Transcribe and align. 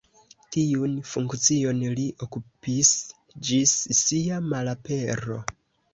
Tiun 0.53 0.95
funkcion 1.09 1.83
li 1.99 2.07
okupis 2.27 2.91
ĝis 3.49 3.75
sia 4.03 4.41
malapero. 4.55 5.39